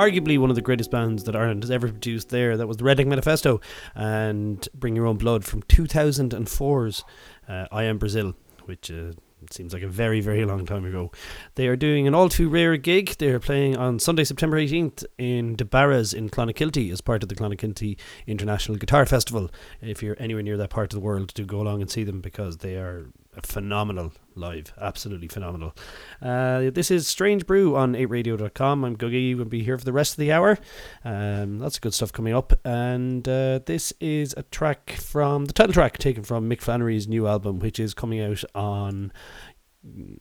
arguably 0.00 0.38
one 0.38 0.48
of 0.48 0.56
the 0.56 0.62
greatest 0.62 0.90
bands 0.90 1.24
that 1.24 1.36
Ireland 1.36 1.62
has 1.62 1.70
ever 1.70 1.88
produced 1.88 2.30
there. 2.30 2.56
That 2.56 2.66
was 2.66 2.78
the 2.78 2.84
Redneck 2.84 3.06
Manifesto 3.06 3.60
and 3.94 4.66
Bring 4.74 4.96
Your 4.96 5.06
Own 5.06 5.18
Blood 5.18 5.44
from 5.44 5.62
2004's 5.64 7.04
uh, 7.46 7.66
I 7.70 7.84
Am 7.84 7.98
Brazil, 7.98 8.34
which 8.64 8.90
uh, 8.90 9.12
seems 9.50 9.74
like 9.74 9.82
a 9.82 9.88
very, 9.88 10.22
very 10.22 10.46
long 10.46 10.64
time 10.64 10.86
ago. 10.86 11.12
They 11.56 11.66
are 11.66 11.76
doing 11.76 12.06
an 12.06 12.14
all 12.14 12.30
too 12.30 12.48
rare 12.48 12.78
gig. 12.78 13.16
They 13.18 13.28
are 13.28 13.38
playing 13.40 13.76
on 13.76 13.98
Sunday, 13.98 14.24
September 14.24 14.56
18th 14.56 15.04
in 15.18 15.54
De 15.54 15.66
Barra's 15.66 16.14
in 16.14 16.30
Clonakilty 16.30 16.90
as 16.90 17.02
part 17.02 17.22
of 17.22 17.28
the 17.28 17.34
Clonakilty 17.34 17.98
International 18.26 18.78
Guitar 18.78 19.04
Festival. 19.04 19.50
If 19.82 20.02
you're 20.02 20.16
anywhere 20.18 20.42
near 20.42 20.56
that 20.56 20.70
part 20.70 20.94
of 20.94 20.98
the 20.98 21.04
world, 21.04 21.34
do 21.34 21.44
go 21.44 21.60
along 21.60 21.82
and 21.82 21.90
see 21.90 22.04
them 22.04 22.22
because 22.22 22.58
they 22.58 22.76
are 22.76 23.06
phenomenal 23.42 24.12
live. 24.34 24.72
Absolutely 24.80 25.28
phenomenal. 25.28 25.74
Uh, 26.20 26.70
this 26.70 26.90
is 26.90 27.06
Strange 27.06 27.46
Brew 27.46 27.76
on 27.76 27.94
8radio.com. 27.94 28.84
I'm 28.84 28.96
Googie. 28.96 29.36
We'll 29.36 29.44
be 29.44 29.62
here 29.62 29.78
for 29.78 29.84
the 29.84 29.92
rest 29.92 30.14
of 30.14 30.16
the 30.18 30.32
hour. 30.32 30.58
Um, 31.04 31.58
lots 31.60 31.76
of 31.76 31.82
good 31.82 31.94
stuff 31.94 32.12
coming 32.12 32.34
up. 32.34 32.52
And 32.64 33.26
uh, 33.28 33.60
this 33.66 33.92
is 34.00 34.34
a 34.36 34.42
track 34.44 34.92
from 34.92 35.44
the 35.46 35.52
title 35.52 35.72
track 35.72 35.98
taken 35.98 36.24
from 36.24 36.48
Mick 36.48 36.60
Flannery's 36.60 37.06
new 37.06 37.26
album, 37.26 37.58
which 37.58 37.78
is 37.78 37.94
coming 37.94 38.20
out 38.20 38.42
on 38.54 39.12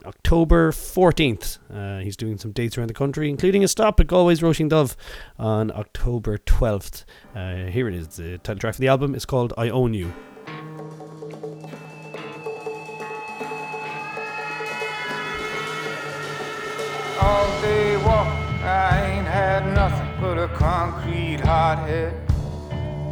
October 0.06 0.72
14th. 0.72 1.58
Uh, 1.74 2.02
he's 2.04 2.16
doing 2.16 2.38
some 2.38 2.52
dates 2.52 2.78
around 2.78 2.88
the 2.88 2.94
country, 2.94 3.30
including 3.30 3.64
a 3.64 3.68
stop 3.68 4.00
at 4.00 4.08
Galway's 4.08 4.42
Roisin 4.42 4.70
Dubh 4.70 4.96
on 5.38 5.72
October 5.72 6.38
12th. 6.38 7.04
Uh, 7.36 7.70
here 7.70 7.88
it 7.88 7.96
is. 7.96 8.08
The 8.10 8.38
title 8.38 8.60
track 8.60 8.76
for 8.76 8.82
the 8.82 8.88
album 8.88 9.16
is 9.16 9.26
called 9.26 9.54
I 9.58 9.70
Own 9.70 9.94
You. 9.94 10.14
all 17.22 17.62
day 17.62 17.98
walk. 17.98 18.28
I 18.64 19.12
ain't 19.12 19.28
had 19.28 19.74
nothing 19.74 20.10
but 20.22 20.38
a 20.38 20.48
concrete 20.50 21.40
hot 21.40 21.80
head. 21.88 22.14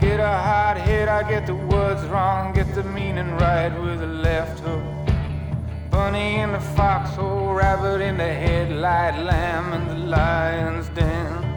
Get 0.02 0.20
a 0.20 0.38
hot 0.50 0.78
head, 0.78 1.08
I 1.08 1.28
get 1.28 1.48
the 1.48 1.56
words 1.56 2.04
wrong, 2.06 2.54
get 2.54 2.74
the 2.76 2.84
meaning 2.84 3.32
right 3.38 3.74
with 3.82 4.02
a 4.02 4.08
left 4.08 4.60
hook. 4.60 4.84
Bunny 5.90 6.36
in 6.36 6.52
the 6.52 6.60
foxhole, 6.60 7.54
rabbit 7.54 8.02
in 8.02 8.18
the 8.18 8.32
headlight, 8.46 9.18
lamb 9.24 9.74
in 9.74 9.88
the 9.88 10.08
lion's 10.08 10.88
den. 10.90 11.48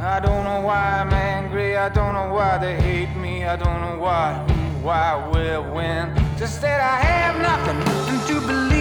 I 0.00 0.20
don't 0.20 0.44
know 0.44 0.60
why 0.60 1.00
I'm 1.00 1.12
angry, 1.12 1.76
I 1.76 1.88
don't 1.88 2.14
know 2.14 2.34
why 2.34 2.58
they 2.58 2.76
hate 2.80 3.16
me, 3.16 3.44
I 3.44 3.56
don't 3.56 3.80
know 3.80 3.98
why, 3.98 4.34
who, 4.48 4.86
why, 4.86 5.28
where, 5.28 5.62
when. 5.62 6.14
Just 6.36 6.60
that 6.62 6.80
I 6.80 6.96
have 7.06 7.40
nothing 7.40 7.80
to 8.28 8.46
believe 8.46 8.73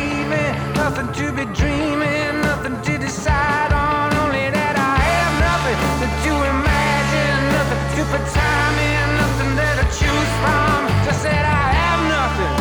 nothing 0.83 1.11
to 1.13 1.31
be 1.31 1.45
dreaming, 1.53 2.41
nothing 2.41 2.75
to 2.81 2.97
decide 2.97 3.71
on. 3.71 4.13
Only 4.23 4.47
that 4.57 4.75
I 4.75 4.95
have 5.11 5.33
nothing 5.47 5.79
to 6.25 6.33
imagine, 6.55 7.39
nothing 7.57 7.83
to 7.95 8.01
put 8.11 8.23
time 8.41 8.75
in, 8.91 9.05
nothing 9.23 9.51
that 9.59 9.75
I 9.83 9.85
choose 9.99 10.31
from. 10.41 10.77
Just 11.05 11.21
that 11.23 11.45
I 11.61 11.65
have 11.79 12.01
nothing. 12.17 12.55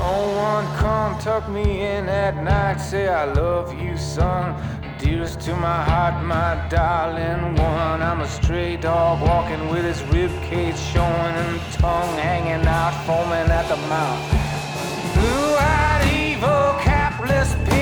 No 0.00 0.12
one 0.48 0.66
come 0.76 1.12
tuck 1.18 1.44
me 1.48 1.66
in 1.94 2.08
at 2.08 2.36
night, 2.44 2.78
say 2.78 3.08
I 3.08 3.24
love 3.24 3.74
you, 3.74 3.96
son 3.96 4.54
dearest 5.00 5.40
to 5.40 5.56
my 5.56 5.82
heart, 5.82 6.22
my 6.24 6.66
darling 6.68 7.54
one. 7.56 8.02
I'm 8.02 8.20
a 8.20 8.28
stray 8.28 8.76
dog 8.76 9.22
walking 9.22 9.68
with 9.68 9.84
his 9.84 10.02
rib 10.12 10.30
cage 10.42 10.78
showing 10.78 11.34
and 11.42 11.60
tongue 11.72 12.16
hanging 12.18 12.66
out, 12.66 12.92
foaming 13.06 13.50
at 13.50 13.66
the 13.68 13.76
mouth. 13.88 14.22
Blue-eyed 15.14 16.12
evil, 16.12 16.78
capless. 16.84 17.79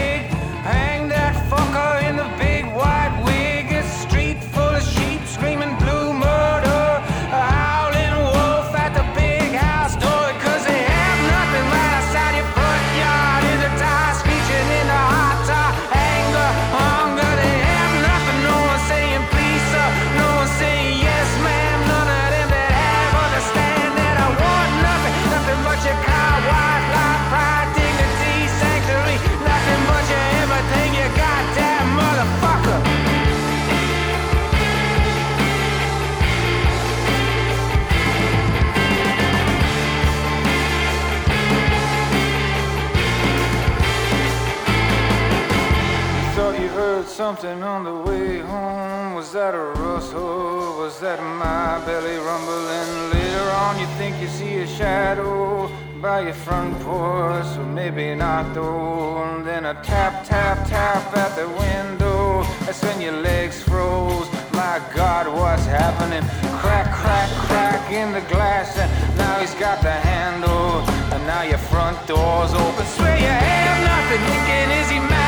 shadow 55.09 55.71
by 56.03 56.21
your 56.21 56.35
front 56.35 56.79
porch, 56.81 57.47
so 57.55 57.65
maybe 57.65 58.15
not 58.15 58.45
though. 58.55 59.25
And 59.25 59.47
then 59.47 59.65
a 59.65 59.75
tap, 59.83 60.27
tap, 60.27 60.69
tap 60.69 61.17
at 61.17 61.33
the 61.35 61.49
window. 61.65 62.43
That's 62.65 62.83
when 62.83 63.01
your 63.01 63.19
legs 63.31 63.63
froze. 63.63 64.29
My 64.53 64.77
God, 64.95 65.25
what's 65.39 65.65
happening? 65.65 66.25
Crack, 66.61 66.89
crack, 67.01 67.31
crack 67.47 67.91
in 67.91 68.13
the 68.13 68.25
glass, 68.33 68.77
and 68.77 68.91
now 69.17 69.41
he's 69.41 69.55
got 69.55 69.81
the 69.81 69.97
handle. 70.13 70.73
And 71.15 71.23
now 71.27 71.43
your 71.43 71.63
front 71.71 71.97
door's 72.07 72.53
open. 72.53 72.85
Swear 72.97 73.17
you 73.17 73.33
have 73.49 73.79
nothing. 73.93 74.21
Thinking, 74.29 74.71
is 74.81 74.91
he 74.91 74.99
mad? 74.99 75.28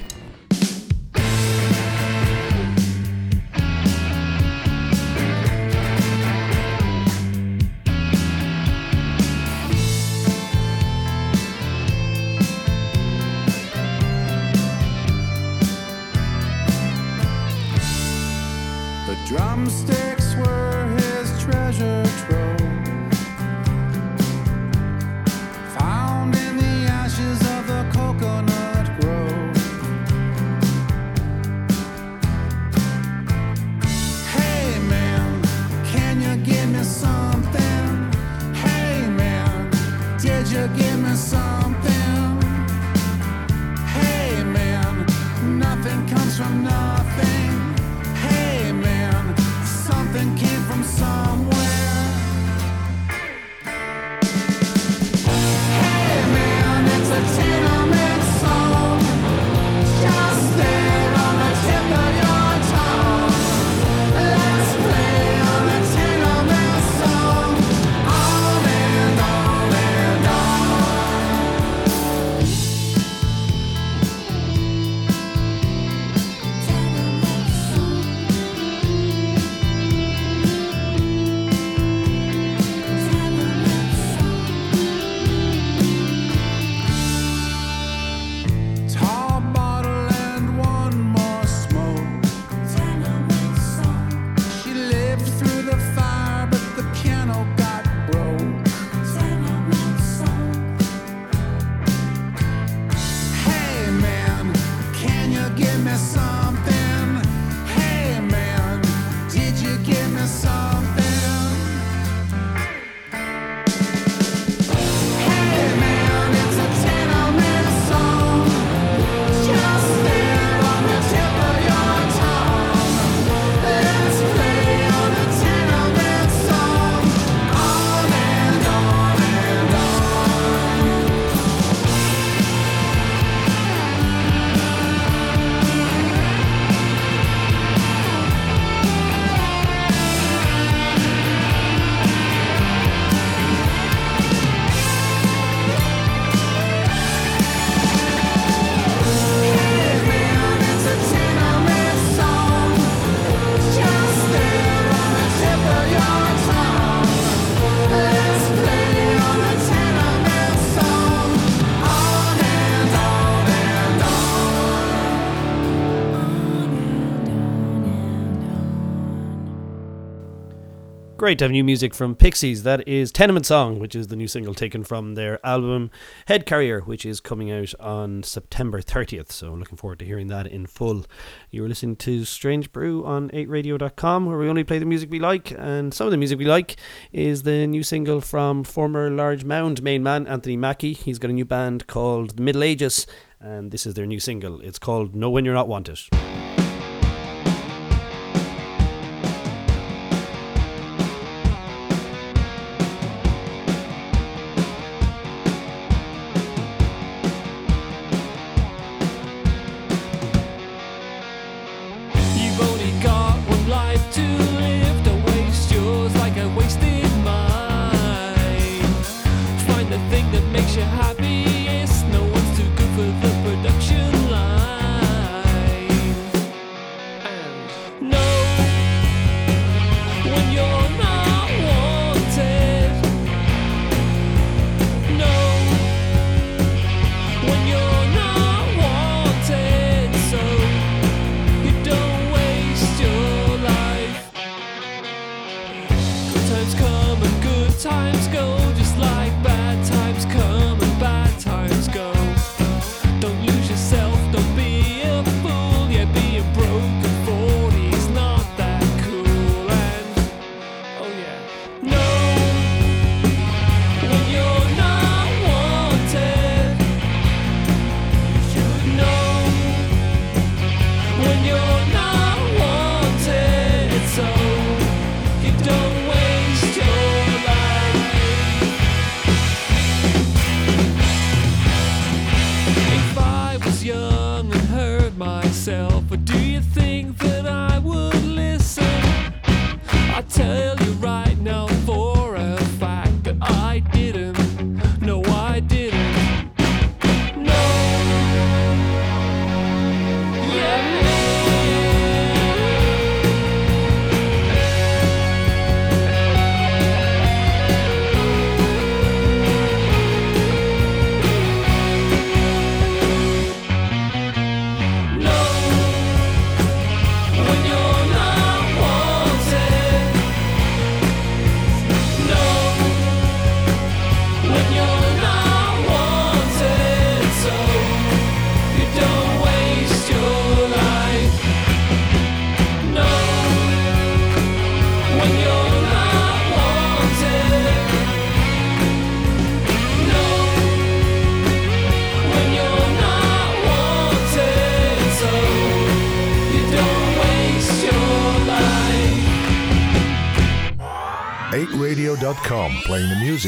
Great 171.31 171.39
to 171.39 171.45
have 171.45 171.51
new 171.53 171.63
music 171.63 171.93
from 171.93 172.13
Pixies. 172.13 172.63
That 172.63 172.85
is 172.85 173.09
Tenement 173.09 173.45
Song, 173.45 173.79
which 173.79 173.95
is 173.95 174.07
the 174.07 174.17
new 174.17 174.27
single 174.27 174.53
taken 174.53 174.83
from 174.83 175.15
their 175.15 175.39
album 175.45 175.89
Head 176.25 176.45
Carrier, 176.45 176.81
which 176.81 177.05
is 177.05 177.21
coming 177.21 177.49
out 177.49 177.73
on 177.79 178.21
September 178.21 178.81
30th. 178.81 179.31
So 179.31 179.53
I'm 179.53 179.59
looking 179.59 179.77
forward 179.77 179.99
to 179.99 180.05
hearing 180.05 180.27
that 180.27 180.45
in 180.45 180.65
full. 180.65 181.05
You 181.49 181.61
were 181.61 181.69
listening 181.69 181.95
to 181.95 182.25
Strange 182.25 182.73
Brew 182.73 183.05
on 183.05 183.29
8radio.com, 183.29 184.25
where 184.25 184.37
we 184.37 184.49
only 184.49 184.65
play 184.65 184.77
the 184.77 184.85
music 184.85 185.09
we 185.09 185.19
like. 185.19 185.53
And 185.57 185.93
some 185.93 186.05
of 186.05 186.11
the 186.11 186.17
music 186.17 186.37
we 186.37 186.43
like 186.43 186.75
is 187.13 187.43
the 187.43 187.65
new 187.65 187.81
single 187.81 188.19
from 188.19 188.65
former 188.65 189.09
Large 189.09 189.45
Mound 189.45 189.81
main 189.81 190.03
man 190.03 190.27
Anthony 190.27 190.57
Mackie. 190.57 190.91
He's 190.91 191.17
got 191.17 191.31
a 191.31 191.33
new 191.33 191.45
band 191.45 191.87
called 191.87 192.35
The 192.35 192.43
Middle 192.43 192.63
Ages, 192.63 193.07
and 193.39 193.71
this 193.71 193.85
is 193.85 193.93
their 193.93 194.05
new 194.05 194.19
single. 194.19 194.59
It's 194.59 194.79
called 194.79 195.15
Know 195.15 195.29
When 195.29 195.45
You're 195.45 195.53
Not 195.53 195.69
Wanted. 195.69 195.97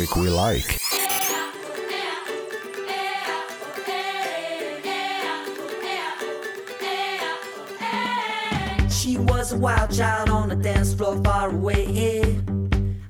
Music 0.03 0.15
we 0.17 0.29
like. 0.29 0.79
She 8.91 9.17
was 9.17 9.53
a 9.53 9.57
wild 9.57 9.91
child 9.91 10.29
on 10.29 10.49
the 10.49 10.55
dance 10.55 10.93
floor 10.93 11.21
far 11.23 11.49
away. 11.49 12.41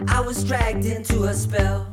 I 0.08 0.22
was 0.22 0.44
dragged 0.44 0.86
into 0.86 1.24
a 1.24 1.34
spell. 1.34 1.92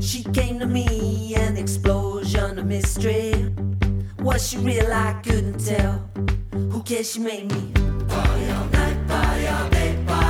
She 0.00 0.22
came 0.22 0.58
to 0.60 0.66
me, 0.66 1.34
an 1.34 1.56
explosion 1.56 2.58
of 2.58 2.66
mystery. 2.66 3.52
Was 4.20 4.48
she 4.48 4.58
real? 4.58 4.92
I 4.92 5.14
couldn't 5.24 5.58
tell. 5.64 6.08
Who 6.52 6.82
cares? 6.82 7.12
She 7.12 7.20
made 7.20 7.50
me 7.52 7.72
party 8.08 8.50
all 8.50 8.66
night, 8.66 9.08
party 9.08 9.46
all 9.46 9.68
day, 9.70 10.04
party 10.06 10.25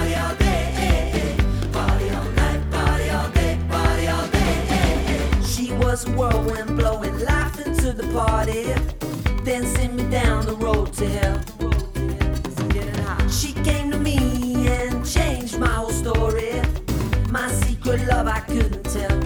was 5.97 6.07
whirlwind 6.11 6.77
blowing 6.77 7.19
life 7.21 7.59
into 7.67 7.91
the 7.91 8.07
party. 8.13 8.65
Then 9.45 9.65
sent 9.65 9.95
me 9.95 10.03
down 10.11 10.45
the 10.45 10.55
road 10.57 10.93
to 10.95 11.07
hell. 11.09 11.41
She 13.31 13.55
came 13.65 13.91
to 13.93 13.99
me 13.99 14.69
and 14.69 15.07
changed 15.07 15.59
my 15.59 15.69
whole 15.69 15.91
story. 15.91 16.61
My 17.31 17.49
secret 17.49 18.07
love 18.09 18.27
I 18.27 18.41
couldn't 18.41 18.83
tell. 18.83 19.19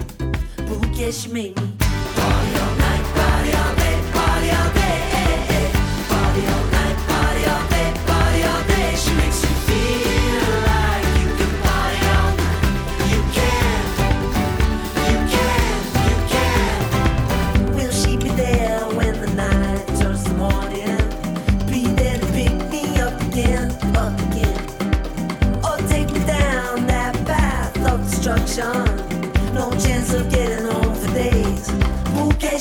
But 0.55 0.77
who 0.79 0.95
cares? 0.95 1.21
She 1.21 1.29
made 1.29 1.59
me 1.59 1.80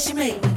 Who 0.01 0.50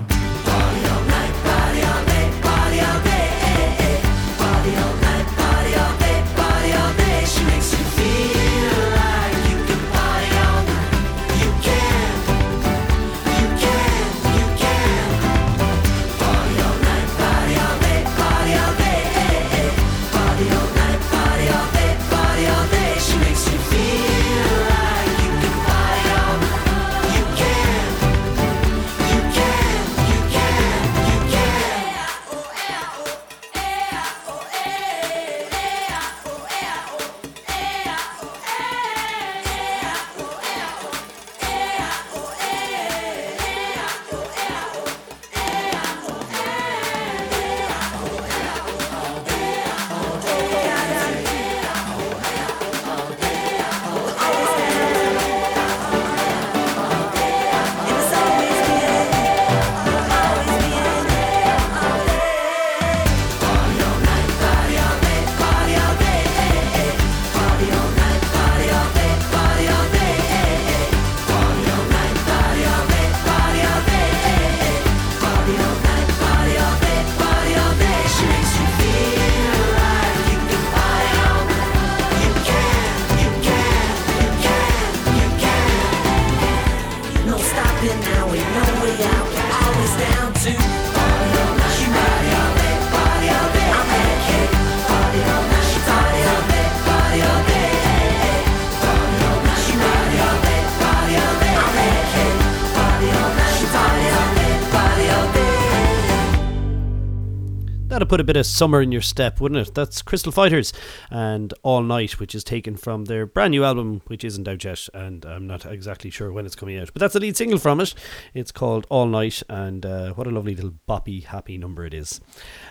put 108.13 108.19
a 108.19 108.23
bit 108.23 108.37
of 108.37 108.45
summer 108.45 108.79
in 108.79 108.91
your 108.91 109.01
step, 109.01 109.41
wouldn't 109.41 109.67
it? 109.67 109.73
That's 109.73 110.03
Crystal 110.03 110.31
Fighters 110.31 110.71
and 111.09 111.51
All 111.63 111.81
Night, 111.81 112.19
which 112.19 112.35
is 112.35 112.43
taken 112.43 112.77
from 112.77 113.05
their 113.05 113.25
brand 113.25 113.49
new 113.49 113.63
album, 113.63 114.03
which 114.05 114.23
isn't 114.23 114.47
out 114.47 114.63
yet, 114.63 114.87
and 114.93 115.25
I'm 115.25 115.47
not 115.47 115.65
exactly 115.65 116.11
sure 116.11 116.31
when 116.31 116.45
it's 116.45 116.53
coming 116.53 116.77
out. 116.77 116.91
But 116.93 116.99
that's 116.99 117.15
the 117.15 117.19
lead 117.19 117.35
single 117.35 117.57
from 117.57 117.79
it. 117.79 117.95
It's 118.35 118.51
called 118.51 118.85
All 118.91 119.07
Night, 119.07 119.41
and 119.49 119.83
uh, 119.83 120.13
what 120.13 120.27
a 120.27 120.29
lovely 120.29 120.53
little 120.53 120.75
boppy, 120.87 121.23
happy 121.23 121.57
number 121.57 121.87
it 121.87 121.93
is. 121.95 122.21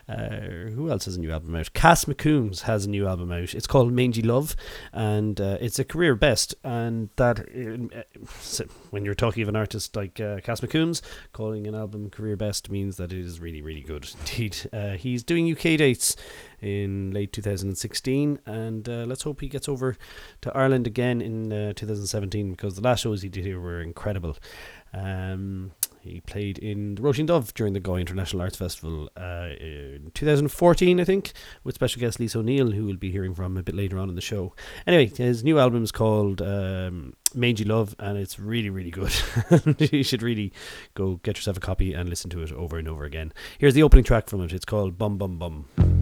Uh, 0.09 0.71
who 0.77 0.89
else 0.93 1.07
has 1.07 1.17
a 1.17 1.21
new 1.21 1.33
album 1.33 1.57
out? 1.57 1.73
Cass 1.73 2.05
McCombs 2.05 2.61
has 2.61 2.85
a 2.85 2.91
new 2.91 3.09
album 3.09 3.33
out. 3.33 3.53
It's 3.53 3.67
called 3.67 3.93
Mangy 3.93 4.23
Love, 4.23 4.55
and 4.93 5.41
uh, 5.41 5.59
it's 5.61 5.81
a 5.81 5.85
career 5.85 6.15
best. 6.15 6.55
And 6.63 7.09
that, 7.17 7.41
uh, 7.41 8.65
when 8.91 9.05
you're 9.05 9.17
talking 9.17 9.43
of 9.43 9.49
an 9.49 9.57
artist 9.57 9.97
like 9.97 10.21
uh, 10.21 10.39
Cass 10.39 10.61
McCombs, 10.61 11.01
calling 11.33 11.67
an 11.67 11.75
album 11.75 12.11
career 12.11 12.37
best 12.37 12.71
means 12.71 12.97
that 12.99 13.13
it 13.13 13.19
is 13.19 13.41
really, 13.41 13.61
really 13.61 13.81
good 13.81 14.09
indeed. 14.21 14.57
Uh, 14.73 14.93
he's 14.93 15.25
doing 15.33 15.51
UK 15.51 15.79
dates 15.79 16.17
in 16.61 17.11
late 17.11 17.33
2016, 17.33 18.39
and 18.47 18.89
uh, 18.89 19.05
let's 19.07 19.23
hope 19.23 19.41
he 19.41 19.49
gets 19.49 19.69
over 19.69 19.97
to 20.43 20.57
Ireland 20.57 20.87
again 20.87 21.21
in 21.21 21.53
uh, 21.53 21.73
2017 21.75 22.53
because 22.53 22.77
the 22.77 22.83
last 22.83 23.01
shows 23.01 23.23
he 23.23 23.29
did 23.29 23.45
here 23.45 23.61
were 23.61 23.81
incredible. 23.81 24.37
Um, 24.93 25.73
he 26.01 26.21
played 26.21 26.59
in 26.59 26.97
the 26.97 27.03
Roisin 27.03 27.27
Dubh 27.27 27.55
during 27.55 27.73
the 27.73 27.81
Galway 27.81 28.01
International 28.01 28.43
Arts 28.43 28.57
Festival 28.57 29.09
uh, 29.17 29.49
in 29.59 30.11
2014, 30.15 31.01
I 31.01 31.05
think, 31.05 31.33
with 31.65 31.77
special 31.77 32.01
guest 32.01 32.21
Lisa 32.21 32.41
O'Neill, 32.41 32.73
who 32.73 32.85
we'll 32.87 32.97
be 32.97 33.11
hearing 33.11 33.35
from 33.35 33.57
a 33.57 33.63
bit 33.63 33.75
later 33.75 33.99
on 33.99 34.09
in 34.09 34.15
the 34.15 34.21
show. 34.21 34.55
Anyway, 34.87 35.07
his 35.07 35.43
new 35.43 35.59
album 35.59 35.83
is 35.83 35.93
called 35.93 36.43
um, 36.43 37.15
Mangy 37.35 37.65
Love, 37.65 37.95
and 37.99 38.19
it's 38.19 38.39
really, 38.39 38.71
really 38.71 38.91
good. 38.91 39.13
you 39.93 40.03
should 40.03 40.23
really 40.23 40.53
go 40.95 41.21
get 41.23 41.37
yourself 41.37 41.57
a 41.57 41.61
copy 41.61 41.95
and 41.95 42.09
listen 42.09 42.31
to 42.31 42.43
it 42.43 42.53
over 42.53 42.79
and 42.79 42.89
over 42.89 43.05
again. 43.05 43.33
Here's 43.59 43.75
the 43.75 43.83
opening 43.83 44.05
track 44.05 44.29
from 44.29 44.43
it. 44.43 44.53
It's 44.53 44.65
called 44.65 44.99
Bum 44.99 45.19
Bum 45.19 45.39
Bum. 45.39 46.02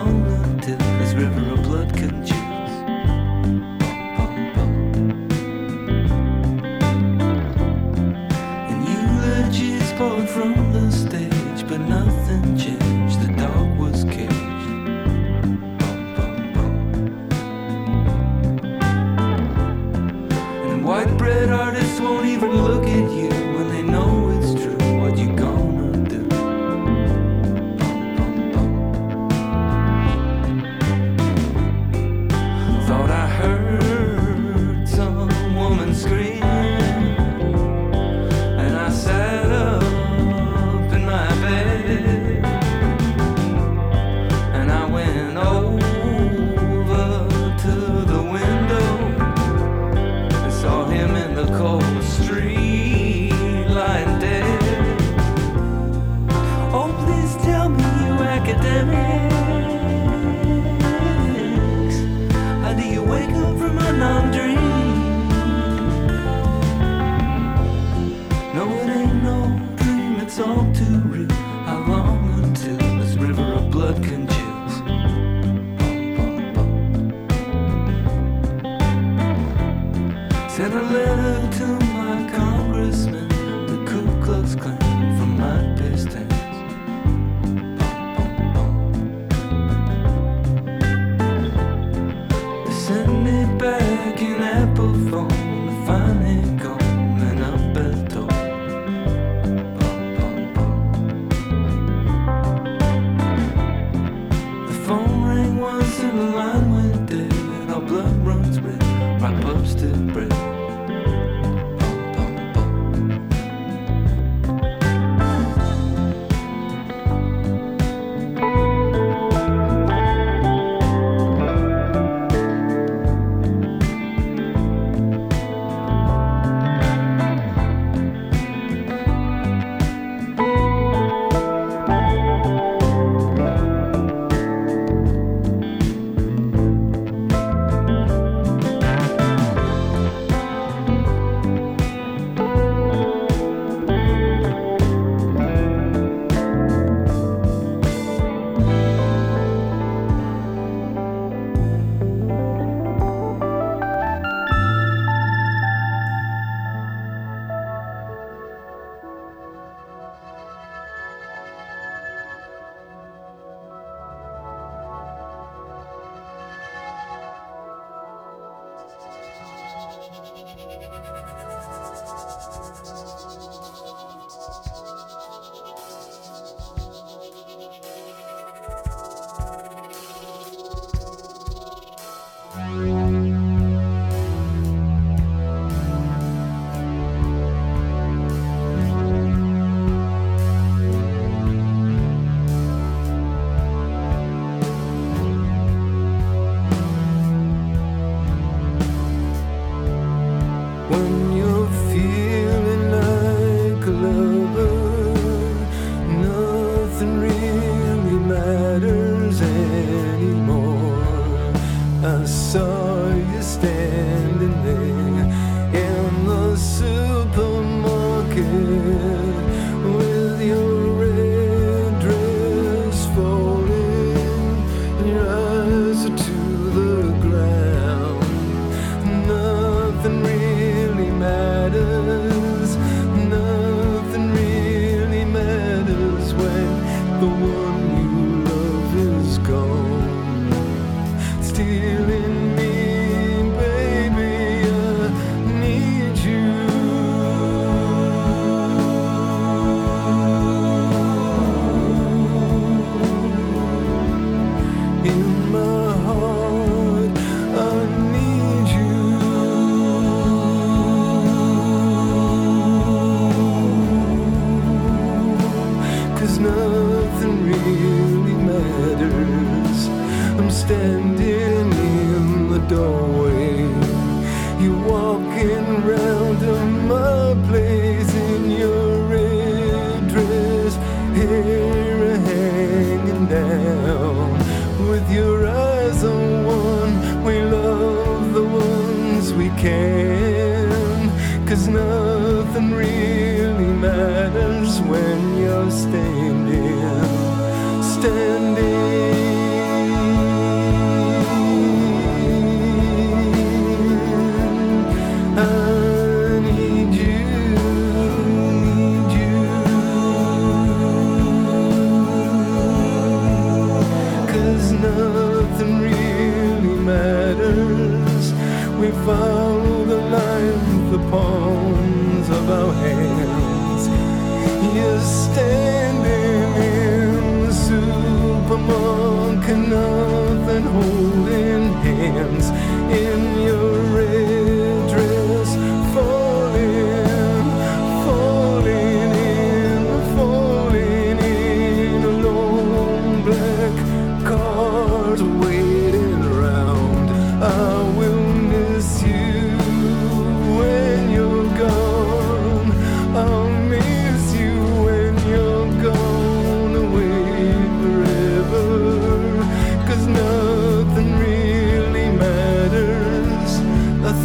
Until 0.00 0.76
this 0.76 1.12
river 1.14 1.52
of 1.54 1.62
blood 1.64 1.92
can 1.92 2.24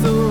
I 0.02 0.23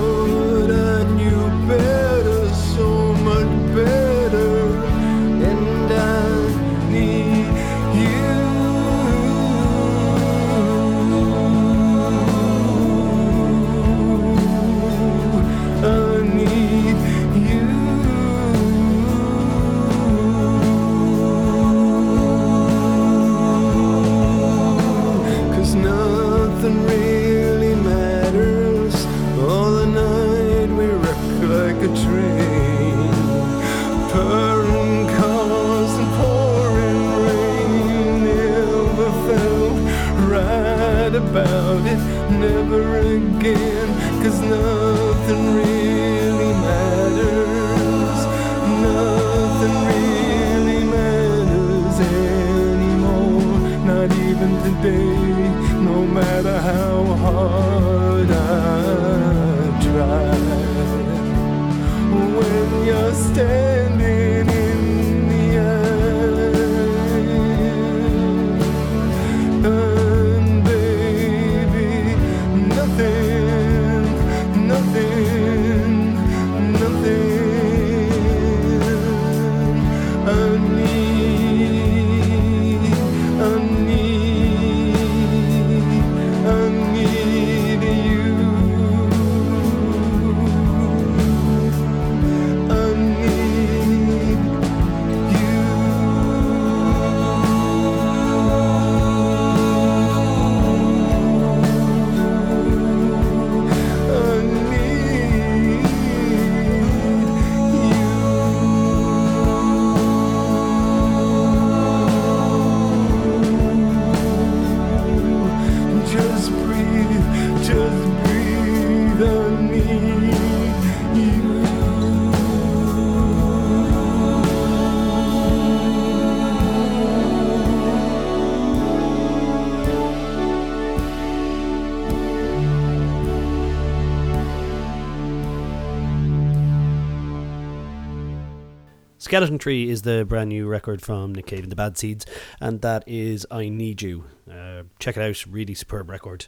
Skeleton 139.33 139.57
Tree 139.57 139.89
is 139.89 140.03
the 140.03 140.27
brand 140.27 140.51
new 140.51 140.67
record 140.67 141.01
from 141.01 141.35
Nick 141.35 141.47
Cave 141.47 141.63
and 141.63 141.73
the 141.73 141.77
Bad 141.77 141.97
Seeds, 141.97 142.27
and 142.61 142.83
that 142.83 143.03
is 143.07 143.47
I 143.51 143.71
Need 143.71 144.03
You. 144.03 144.25
Uh, 144.47 144.83
check 144.99 145.17
it 145.17 145.23
out, 145.23 145.47
really 145.47 145.73
superb 145.73 146.11
record. 146.11 146.45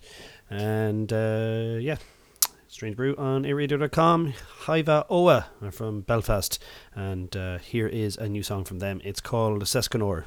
And 0.51 1.11
uh, 1.11 1.79
yeah, 1.81 1.97
Strange 2.69 2.95
Brew 2.95 3.17
on 3.17 3.45
8radio.com. 3.45 4.35
Hiva 4.67 5.07
Oa 5.09 5.47
are 5.63 5.71
from 5.71 6.03
Belfast, 6.03 6.63
and 6.95 7.35
uh, 7.35 7.57
here 7.57 7.87
is 7.87 8.19
a 8.19 8.29
new 8.29 8.43
song 8.43 8.65
from 8.65 8.81
them. 8.81 9.01
It's 9.03 9.23
called 9.23 9.63
Sescanor. 9.63 10.27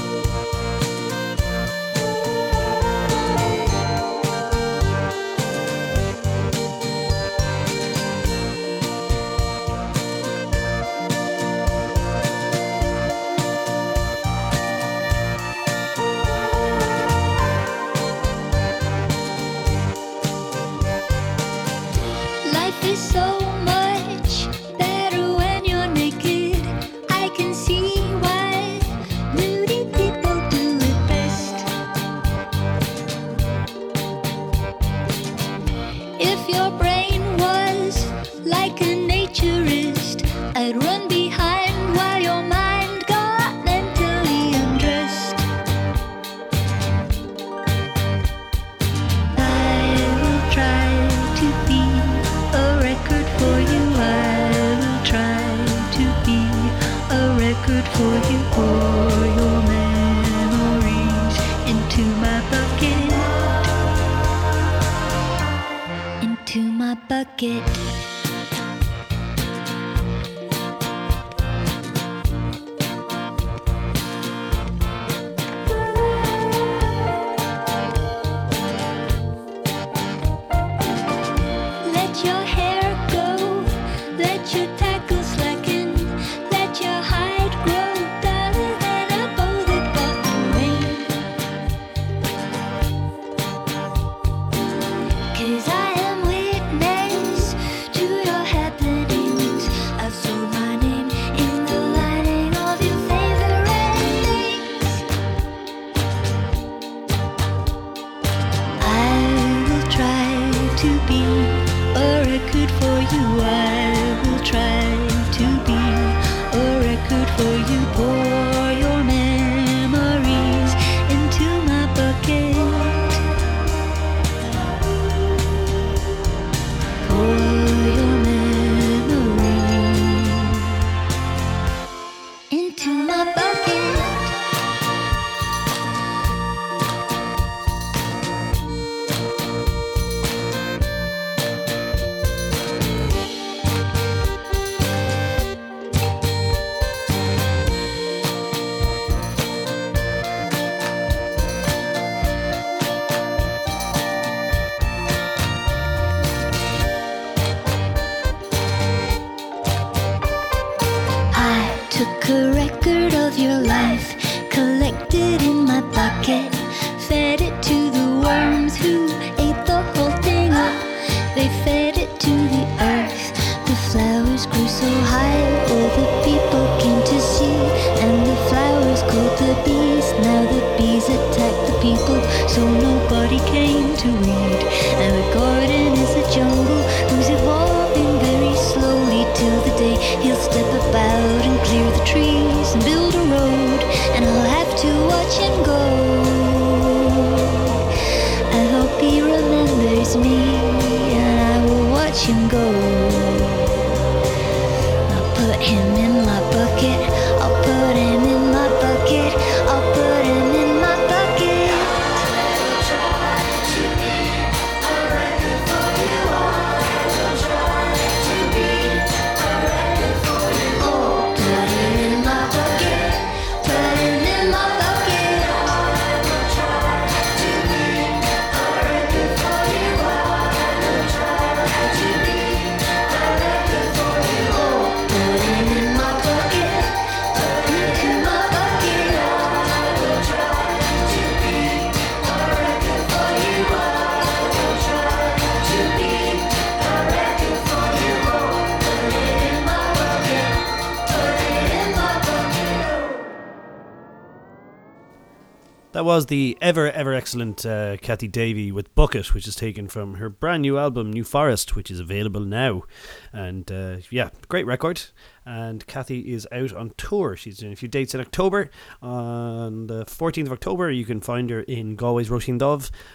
was 256.15 256.25
the 256.25 256.57
ever, 256.59 256.91
ever 256.91 257.13
excellent 257.13 257.65
uh, 257.65 257.95
Kathy 257.95 258.27
Davey 258.27 258.69
with 258.69 258.93
Bucket, 258.95 259.33
which 259.33 259.47
is 259.47 259.55
taken 259.55 259.87
from 259.87 260.15
her 260.15 260.27
brand 260.27 260.61
new 260.61 260.77
album, 260.77 261.09
New 261.09 261.23
Forest, 261.23 261.73
which 261.77 261.89
is 261.89 262.01
available 262.01 262.41
now. 262.41 262.83
And 263.31 263.71
uh, 263.71 263.99
yeah, 264.09 264.31
great 264.49 264.65
record. 264.65 265.03
And 265.45 265.87
Kathy 265.87 266.33
is 266.33 266.45
out 266.51 266.73
on 266.73 266.91
tour. 266.97 267.37
She's 267.37 267.59
doing 267.59 267.71
a 267.71 267.77
few 267.77 267.87
dates 267.87 268.13
in 268.13 268.19
October. 268.19 268.69
On 269.01 269.87
the 269.87 270.03
14th 270.03 270.47
of 270.47 270.51
October, 270.51 270.91
you 270.91 271.05
can 271.05 271.21
find 271.21 271.49
her 271.49 271.61
in 271.61 271.95
Galway's 271.95 272.29
Roisin 272.29 272.61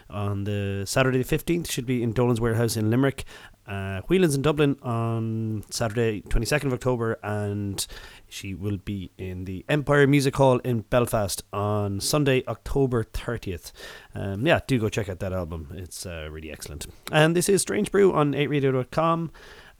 On 0.08 0.44
the 0.44 0.84
Saturday 0.86 1.22
the 1.22 1.36
15th, 1.36 1.70
she'll 1.70 1.84
be 1.84 2.02
in 2.02 2.14
Dolan's 2.14 2.40
Warehouse 2.40 2.78
in 2.78 2.88
Limerick. 2.90 3.24
Uh, 3.66 4.00
Whelan's 4.02 4.34
in 4.34 4.42
Dublin 4.42 4.76
on 4.82 5.64
Saturday 5.70 6.22
22nd 6.22 6.66
of 6.66 6.72
October. 6.72 7.18
And 7.22 7.86
she 8.28 8.54
will 8.54 8.78
be 8.78 9.10
in 9.16 9.44
the 9.44 9.64
Empire 9.68 10.06
Music 10.06 10.36
Hall 10.36 10.58
in 10.58 10.80
Belfast 10.80 11.42
on 11.52 12.00
Sunday, 12.00 12.42
October 12.48 13.04
30th. 13.04 13.72
Um, 14.14 14.46
yeah, 14.46 14.60
do 14.66 14.78
go 14.78 14.88
check 14.88 15.08
out 15.08 15.20
that 15.20 15.32
album. 15.32 15.68
It's 15.74 16.04
uh, 16.06 16.28
really 16.30 16.50
excellent. 16.50 16.86
And 17.12 17.36
this 17.36 17.48
is 17.48 17.62
Strange 17.62 17.90
Brew 17.90 18.12
on 18.12 18.32
8radio.com. 18.32 19.30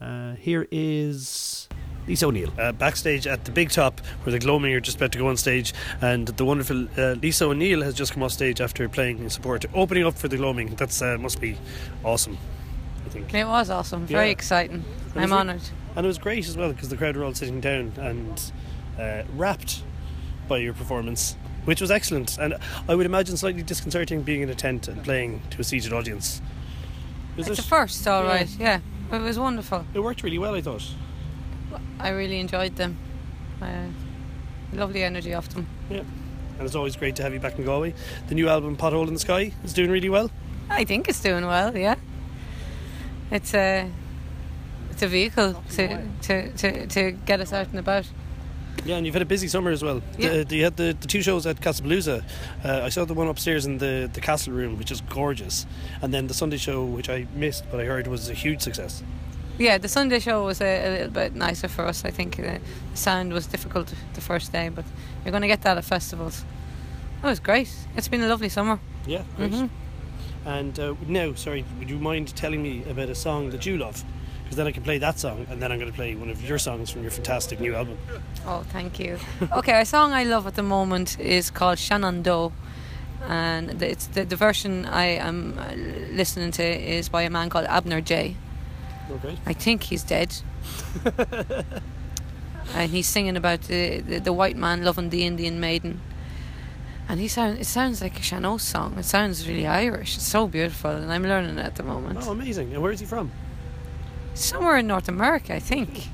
Uh, 0.00 0.34
here 0.34 0.68
is 0.70 1.68
Lisa 2.06 2.26
O'Neill. 2.26 2.52
Uh, 2.58 2.72
backstage 2.72 3.26
at 3.26 3.44
the 3.44 3.50
Big 3.50 3.70
Top, 3.70 4.00
where 4.22 4.32
the 4.32 4.38
Gloaming 4.38 4.74
are 4.74 4.80
just 4.80 4.98
about 4.98 5.12
to 5.12 5.18
go 5.18 5.28
on 5.28 5.36
stage, 5.36 5.72
and 6.00 6.28
the 6.28 6.44
wonderful 6.44 6.86
uh, 6.98 7.12
Lisa 7.14 7.46
O'Neill 7.46 7.82
has 7.82 7.94
just 7.94 8.12
come 8.12 8.22
off 8.22 8.32
stage 8.32 8.60
after 8.60 8.88
playing 8.88 9.18
in 9.18 9.30
support, 9.30 9.64
opening 9.74 10.04
up 10.04 10.14
for 10.14 10.28
the 10.28 10.36
Gloaming. 10.36 10.74
That 10.76 11.02
uh, 11.02 11.18
must 11.18 11.40
be 11.40 11.56
awesome, 12.04 12.36
I 13.04 13.08
think. 13.08 13.32
It 13.32 13.46
was 13.46 13.70
awesome, 13.70 14.06
very 14.06 14.26
yeah. 14.26 14.32
exciting. 14.32 14.84
I'm 15.14 15.32
honoured. 15.32 15.62
And 15.96 16.04
it 16.04 16.08
was 16.08 16.18
great 16.18 16.46
as 16.46 16.56
well 16.56 16.72
because 16.72 16.88
the 16.90 16.96
crowd 16.96 17.16
were 17.16 17.24
all 17.24 17.34
sitting 17.34 17.60
down 17.60 17.92
and 17.96 18.52
uh, 18.98 19.22
rapt 19.34 19.82
by 20.46 20.58
your 20.58 20.74
performance, 20.74 21.36
which 21.64 21.80
was 21.80 21.90
excellent. 21.90 22.36
And 22.38 22.54
I 22.88 22.94
would 22.94 23.06
imagine 23.06 23.36
slightly 23.36 23.62
disconcerting 23.62 24.22
being 24.22 24.42
in 24.42 24.50
a 24.50 24.54
tent 24.54 24.88
and 24.88 25.02
playing 25.02 25.42
to 25.50 25.60
a 25.60 25.64
seated 25.64 25.92
audience. 25.92 26.40
Was 27.36 27.48
It's 27.48 27.58
it? 27.58 27.64
a 27.64 27.68
first, 27.68 28.06
all 28.06 28.22
Yeah. 28.24 28.28
right. 28.28 28.48
Yeah. 28.58 28.80
It 29.12 29.20
was 29.22 29.38
wonderful. 29.38 29.84
It 29.94 30.00
worked 30.00 30.22
really 30.22 30.38
well, 30.38 30.54
I 30.54 30.60
thought. 30.60 30.84
I 31.98 32.10
really 32.10 32.40
enjoyed 32.40 32.76
them. 32.76 32.98
Uh, 33.62 33.86
lovely 34.72 35.02
energy 35.02 35.32
off 35.32 35.48
them. 35.48 35.66
Yeah. 35.90 36.00
And 36.58 36.66
it's 36.66 36.74
always 36.74 36.96
great 36.96 37.16
to 37.16 37.22
have 37.22 37.32
you 37.32 37.40
back 37.40 37.58
in 37.58 37.64
Galway. 37.64 37.94
The 38.28 38.34
new 38.34 38.48
album, 38.48 38.76
Pothole 38.76 39.06
in 39.08 39.14
the 39.14 39.20
Sky, 39.20 39.52
is 39.64 39.72
doing 39.72 39.90
really 39.90 40.08
well. 40.08 40.30
I 40.68 40.84
think 40.84 41.08
it's 41.08 41.20
doing 41.20 41.46
well. 41.46 41.76
Yeah. 41.76 41.96
It's 43.30 43.54
a 43.54 43.82
it's 43.84 43.90
a 45.02 45.08
vehicle 45.08 45.62
to, 45.72 46.02
to, 46.22 46.50
to, 46.52 46.86
to 46.86 47.10
get 47.12 47.40
us 47.40 47.52
out 47.52 47.68
and 47.68 47.78
about. 47.78 48.06
Yeah, 48.84 48.96
and 48.96 49.06
you've 49.06 49.14
had 49.14 49.22
a 49.22 49.26
busy 49.26 49.48
summer 49.48 49.70
as 49.70 49.82
well. 49.82 50.00
Yeah. 50.18 50.44
The, 50.44 50.56
you 50.56 50.64
had 50.64 50.76
the, 50.76 50.96
the 51.00 51.08
two 51.08 51.22
shows 51.22 51.44
at 51.46 51.60
Castlepalooza. 51.60 52.22
Uh, 52.64 52.80
I 52.84 52.88
saw 52.88 53.04
the 53.04 53.14
one 53.14 53.26
upstairs 53.26 53.66
in 53.66 53.78
the, 53.78 54.08
the 54.12 54.20
castle 54.20 54.52
room, 54.52 54.78
which 54.78 54.92
is 54.92 55.00
gorgeous. 55.00 55.66
And 56.02 56.14
then 56.14 56.28
the 56.28 56.34
Sunday 56.34 56.56
show, 56.58 56.84
which 56.84 57.08
I 57.08 57.26
missed, 57.34 57.64
but 57.70 57.80
I 57.80 57.84
heard 57.84 58.06
was 58.06 58.28
a 58.28 58.34
huge 58.34 58.60
success. 58.60 59.02
Yeah, 59.58 59.78
the 59.78 59.88
Sunday 59.88 60.18
show 60.18 60.44
was 60.44 60.60
a, 60.60 60.86
a 60.86 60.90
little 60.90 61.10
bit 61.10 61.34
nicer 61.34 61.66
for 61.66 61.86
us. 61.86 62.04
I 62.04 62.10
think 62.10 62.36
the 62.36 62.60
sound 62.94 63.32
was 63.32 63.46
difficult 63.46 63.92
the 64.14 64.20
first 64.20 64.52
day, 64.52 64.68
but 64.68 64.84
you're 65.24 65.32
going 65.32 65.42
to 65.42 65.48
get 65.48 65.62
that 65.62 65.78
at 65.78 65.84
festivals. 65.84 66.44
That 67.22 67.30
was 67.30 67.40
great. 67.40 67.74
It's 67.96 68.08
been 68.08 68.22
a 68.22 68.28
lovely 68.28 68.50
summer. 68.50 68.78
Yeah, 69.06 69.22
great. 69.36 69.52
Mhm. 69.52 69.70
And 70.44 70.78
uh, 70.78 70.94
now, 71.08 71.32
sorry, 71.34 71.64
would 71.78 71.90
you 71.90 71.98
mind 71.98 72.36
telling 72.36 72.62
me 72.62 72.84
about 72.88 73.08
a 73.08 73.14
song 73.14 73.50
that 73.50 73.66
you 73.66 73.78
love? 73.78 74.04
Because 74.46 74.58
then 74.58 74.68
I 74.68 74.70
can 74.72 74.84
play 74.84 74.98
that 74.98 75.18
song, 75.18 75.44
and 75.50 75.60
then 75.60 75.72
I'm 75.72 75.80
going 75.80 75.90
to 75.90 75.96
play 75.96 76.14
one 76.14 76.30
of 76.30 76.40
your 76.48 76.56
songs 76.58 76.88
from 76.88 77.02
your 77.02 77.10
fantastic 77.10 77.58
new 77.58 77.74
album. 77.74 77.98
Oh, 78.46 78.62
thank 78.70 79.00
you. 79.00 79.18
okay, 79.52 79.80
a 79.80 79.84
song 79.84 80.12
I 80.12 80.22
love 80.22 80.46
at 80.46 80.54
the 80.54 80.62
moment 80.62 81.18
is 81.18 81.50
called 81.50 81.80
Shenandoah. 81.80 82.52
And 83.26 83.70
the- 83.70 83.90
it's 83.90 84.06
the, 84.06 84.24
the 84.24 84.36
version 84.36 84.86
I 84.86 85.06
am 85.18 85.58
uh, 85.58 85.74
listening 86.14 86.52
to 86.52 86.62
is 86.62 87.08
by 87.08 87.22
a 87.22 87.30
man 87.30 87.50
called 87.50 87.66
Abner 87.66 88.00
Jay. 88.00 88.36
Okay. 89.10 89.36
I 89.44 89.52
think 89.52 89.82
he's 89.82 90.04
dead. 90.04 90.32
and 92.74 92.90
he's 92.92 93.08
singing 93.08 93.36
about 93.36 93.62
the, 93.62 94.00
the, 94.00 94.18
the 94.20 94.32
white 94.32 94.56
man 94.56 94.84
loving 94.84 95.10
the 95.10 95.24
Indian 95.24 95.58
maiden. 95.58 96.00
And 97.08 97.18
he 97.18 97.26
sound, 97.26 97.58
it 97.58 97.66
sounds 97.66 98.00
like 98.00 98.18
a 98.18 98.22
Shannon 98.22 98.60
song. 98.60 98.96
It 98.96 99.04
sounds 99.04 99.48
really 99.48 99.66
Irish. 99.66 100.16
It's 100.16 100.26
so 100.26 100.46
beautiful, 100.46 100.90
and 100.90 101.12
I'm 101.12 101.22
learning 101.24 101.58
it 101.58 101.64
at 101.64 101.76
the 101.76 101.82
moment. 101.82 102.20
Oh, 102.22 102.30
amazing. 102.32 102.72
And 102.74 102.82
where 102.82 102.92
is 102.92 103.00
he 103.00 103.06
from? 103.06 103.30
Somewhere 104.36 104.76
in 104.76 104.86
North 104.86 105.08
America, 105.08 105.54
I 105.54 105.60
think. 105.60 106.08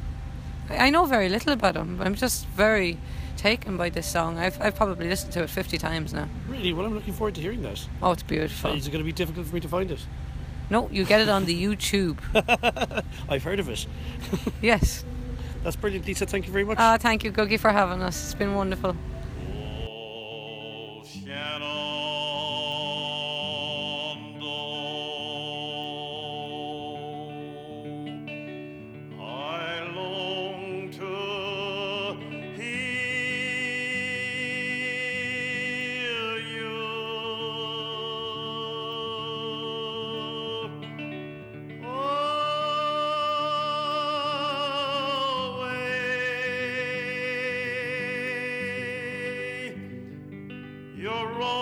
I 0.70 0.87
I 0.87 0.91
know 0.91 1.05
very 1.07 1.29
little 1.29 1.53
about 1.53 1.77
him. 1.77 1.97
But 1.97 2.07
I'm 2.07 2.14
just 2.14 2.47
very 2.47 2.99
taken 3.37 3.77
by 3.77 3.91
this 3.91 4.07
song. 4.07 4.39
I've, 4.39 4.61
I've 4.61 4.77
probably 4.77 5.09
listened 5.09 5.33
to 5.33 5.43
it 5.43 5.51
50 5.51 5.77
times 5.77 6.14
now. 6.14 6.29
Really? 6.49 6.73
Well, 6.73 6.87
I'm 6.87 6.95
looking 6.95 7.12
forward 7.12 7.35
to 7.35 7.41
hearing 7.41 7.62
that. 7.62 7.85
Oh, 8.01 8.12
it's 8.12 8.23
beautiful. 8.23 8.73
Is 8.73 8.87
it 8.87 8.91
going 8.91 9.03
to 9.03 9.05
be 9.05 9.12
difficult 9.12 9.47
for 9.49 9.55
me 9.55 9.61
to 9.61 9.68
find 9.68 9.91
it? 9.91 10.07
No, 10.70 10.89
you 10.91 11.05
get 11.05 11.20
it 11.20 11.29
on 11.29 11.45
the 11.47 11.62
YouTube. 11.62 12.18
I've 13.29 13.43
heard 13.43 13.59
of 13.59 13.68
it. 13.68 13.87
yes. 14.62 15.05
That's 15.64 15.77
brilliant, 15.77 16.07
Lisa. 16.07 16.25
Thank 16.25 16.47
you 16.47 16.53
very 16.53 16.64
much. 16.64 16.79
Ah, 16.79 16.99
thank 16.99 17.25
you, 17.25 17.33
Googie, 17.33 17.59
for 17.59 17.70
having 17.70 18.03
us. 18.03 18.25
It's 18.25 18.35
been 18.35 18.55
wonderful. 18.55 18.97
I 21.27 21.72
your 51.03 51.27
rolling 51.33 51.62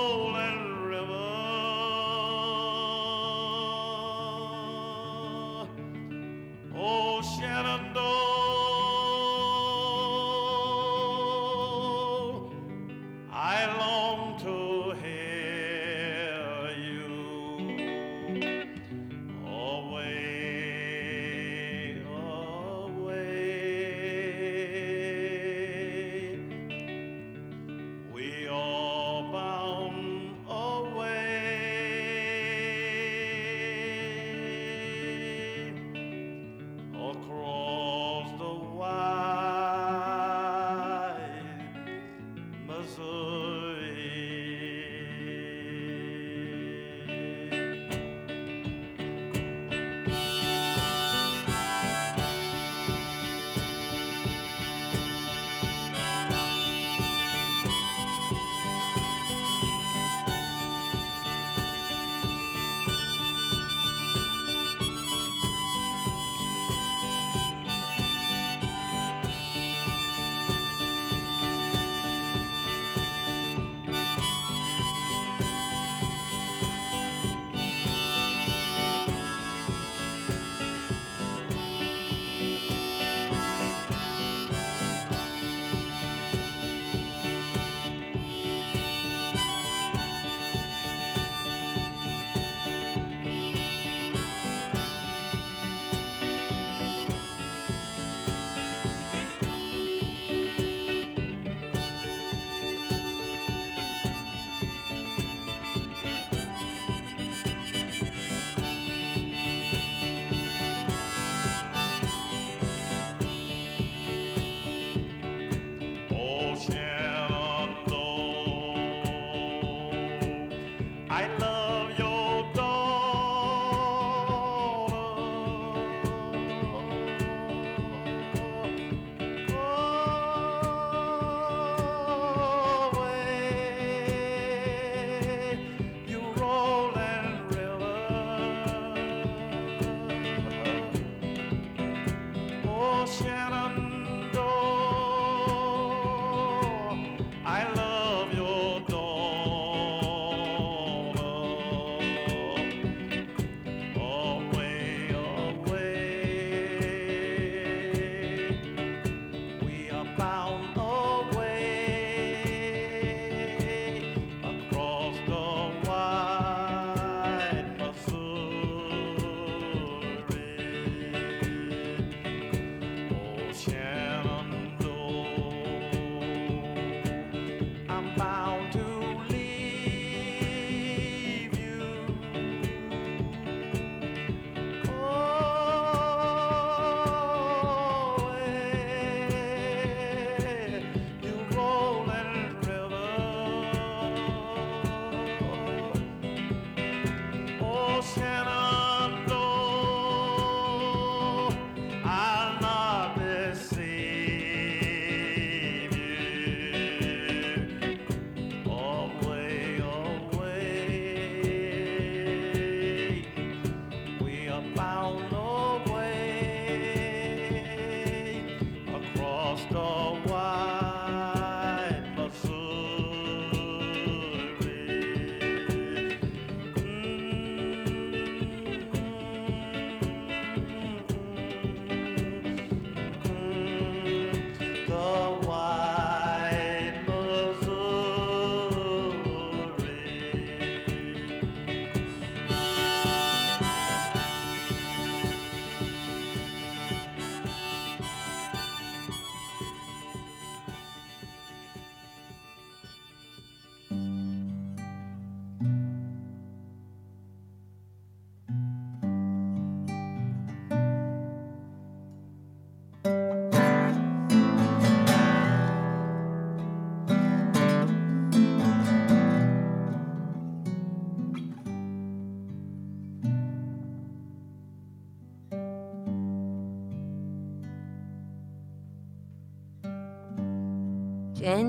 I 121.12 121.26
love 121.38 121.59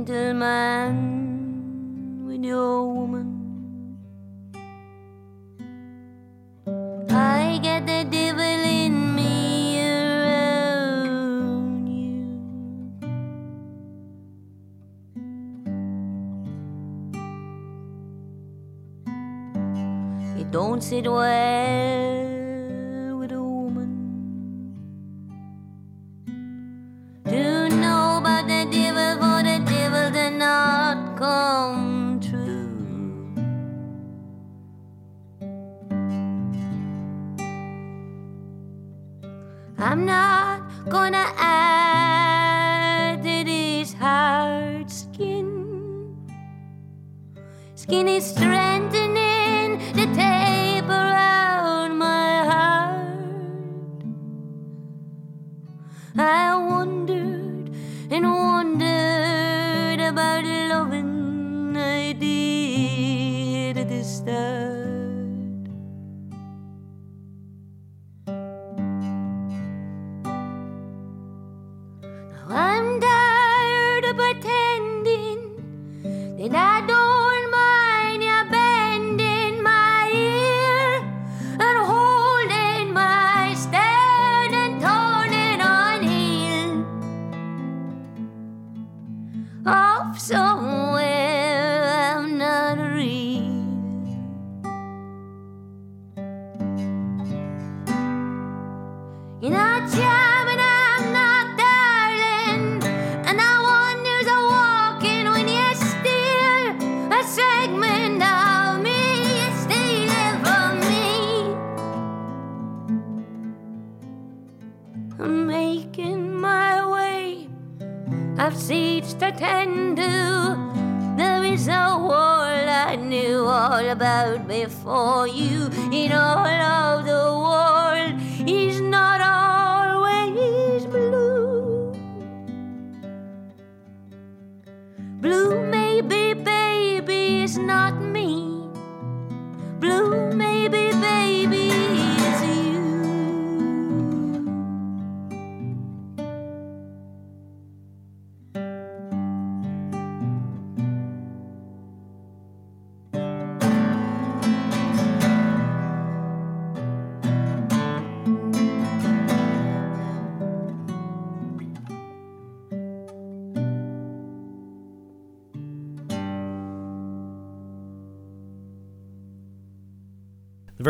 Gentleman 0.04 0.98
with 2.26 2.44
your 2.44 2.92
woman. 2.92 3.28
I 7.08 7.60
get 7.62 7.86
the 7.86 8.04
devil 8.10 8.42
in 8.42 9.14
me 9.16 9.80
around 9.80 11.06
you. 11.88 12.26
It 20.42 20.50
don't 20.50 20.82
sit 20.82 21.06
well 21.06 21.31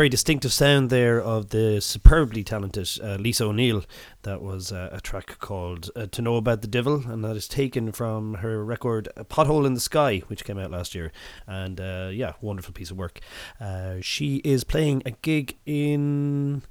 very 0.02 0.08
distinctive 0.08 0.52
sound 0.52 0.90
there 0.90 1.22
of 1.22 1.50
the 1.50 1.80
superbly 1.80 2.42
talented 2.42 2.90
uh, 3.04 3.14
Lisa 3.20 3.44
O'Neill. 3.44 3.84
That 4.22 4.42
was 4.42 4.72
uh, 4.72 4.88
a 4.90 5.00
track 5.00 5.38
called 5.38 5.90
uh, 5.94 6.06
To 6.10 6.20
Know 6.20 6.34
About 6.34 6.60
the 6.60 6.66
Devil, 6.66 7.04
and 7.06 7.22
that 7.22 7.36
is 7.36 7.46
taken 7.46 7.92
from 7.92 8.34
her 8.34 8.64
record 8.64 9.08
Pothole 9.30 9.64
in 9.64 9.74
the 9.74 9.80
Sky, 9.80 10.24
which 10.26 10.44
came 10.44 10.58
out 10.58 10.72
last 10.72 10.96
year. 10.96 11.12
And 11.46 11.80
uh, 11.80 12.10
yeah, 12.12 12.32
wonderful 12.40 12.74
piece 12.74 12.90
of 12.90 12.96
work. 12.96 13.20
Uh, 13.60 13.98
she 14.00 14.38
is 14.38 14.64
playing 14.64 15.04
a 15.06 15.12
gig 15.12 15.56
in 15.66 16.62